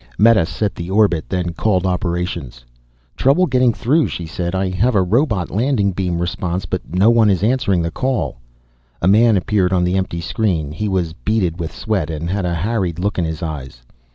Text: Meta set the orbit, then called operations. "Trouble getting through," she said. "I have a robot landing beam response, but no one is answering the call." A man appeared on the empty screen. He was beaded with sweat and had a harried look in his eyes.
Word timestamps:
Meta 0.17 0.47
set 0.47 0.73
the 0.73 0.89
orbit, 0.89 1.25
then 1.29 1.53
called 1.53 1.85
operations. 1.85 2.65
"Trouble 3.15 3.45
getting 3.45 3.71
through," 3.71 4.07
she 4.07 4.25
said. 4.25 4.55
"I 4.55 4.71
have 4.71 4.95
a 4.95 5.03
robot 5.03 5.51
landing 5.51 5.91
beam 5.91 6.17
response, 6.19 6.65
but 6.65 6.81
no 6.91 7.11
one 7.11 7.29
is 7.29 7.43
answering 7.43 7.83
the 7.83 7.91
call." 7.91 8.37
A 8.99 9.07
man 9.07 9.37
appeared 9.37 9.71
on 9.71 9.83
the 9.83 9.97
empty 9.97 10.19
screen. 10.19 10.71
He 10.71 10.87
was 10.89 11.13
beaded 11.13 11.59
with 11.59 11.71
sweat 11.71 12.09
and 12.09 12.31
had 12.31 12.47
a 12.47 12.55
harried 12.55 12.97
look 12.97 13.19
in 13.19 13.25
his 13.25 13.43
eyes. 13.43 13.83